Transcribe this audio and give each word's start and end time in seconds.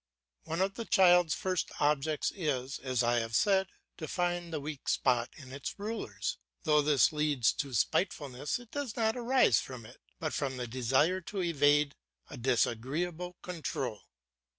One 0.45 0.61
of 0.61 0.73
the 0.73 0.85
child's 0.85 1.35
first 1.35 1.69
objects 1.79 2.31
is, 2.33 2.79
as 2.79 3.03
I 3.03 3.19
have 3.19 3.35
said, 3.35 3.67
to 3.97 4.07
find 4.07 4.51
the 4.51 4.59
weak 4.59 4.89
spots 4.89 5.37
in 5.37 5.51
its 5.53 5.77
rulers. 5.77 6.39
Though 6.63 6.81
this 6.81 7.13
leads 7.13 7.53
to 7.57 7.71
spitefulness, 7.75 8.57
it 8.57 8.71
does 8.71 8.95
not 8.97 9.15
arise 9.15 9.59
from 9.59 9.85
it, 9.85 10.01
but 10.17 10.33
from 10.33 10.57
the 10.57 10.65
desire 10.65 11.21
to 11.21 11.43
evade 11.43 11.93
a 12.31 12.37
disagreeable 12.37 13.37
control. 13.43 14.01